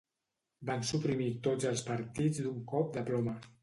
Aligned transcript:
Van 0.69 0.81
suprimir 0.93 1.29
tots 1.51 1.71
els 1.75 1.87
partits 1.93 2.45
d'un 2.47 2.61
cop 2.77 2.95
de 3.01 3.09
ploma. 3.13 3.43